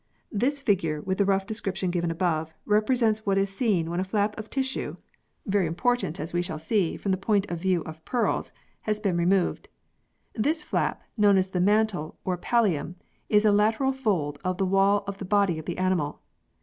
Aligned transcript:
This 0.31 0.63
figure, 0.63 0.99
with 0.99 1.19
the 1.19 1.25
rough 1.25 1.45
description 1.45 1.91
given 1.91 2.09
above, 2.09 2.55
represents 2.65 3.23
what 3.23 3.37
is 3.37 3.51
seen 3.55 3.87
when 3.91 3.99
a 3.99 4.03
flap 4.03 4.35
of 4.35 4.49
tissue 4.49 4.95
(very 5.45 5.67
.important, 5.67 6.19
as 6.19 6.31
26 6.31 6.31
PEARLS 6.31 6.31
[CH. 6.31 6.33
we 6.33 6.41
shall 6.47 6.59
see, 6.59 6.97
from 6.97 7.11
the 7.11 7.17
point 7.19 7.45
of 7.51 7.61
view 7.61 7.83
of 7.83 8.03
pearls) 8.03 8.51
has 8.81 8.99
been 8.99 9.15
removed. 9.15 9.69
This 10.33 10.63
flap, 10.63 11.03
known 11.17 11.37
as 11.37 11.49
the 11.49 11.59
mantle 11.61 12.17
or 12.25 12.35
pallium, 12.35 12.95
is 13.29 13.45
a 13.45 13.51
lateral 13.51 13.91
fold 13.91 14.39
of 14.43 14.57
the 14.57 14.65
wall 14.65 15.03
of 15.05 15.19
the 15.19 15.23
body 15.23 15.59
of 15.59 15.65
the 15.65 15.77
animal. 15.77 16.21